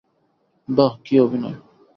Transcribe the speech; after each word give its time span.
বাহ, 0.67 0.93
কী 1.05 1.15
অভিনয়। 1.19 1.57